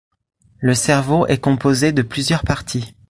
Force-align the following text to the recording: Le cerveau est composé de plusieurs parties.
Le 0.57 0.73
cerveau 0.73 1.27
est 1.27 1.37
composé 1.37 1.91
de 1.91 2.01
plusieurs 2.01 2.41
parties. 2.43 2.95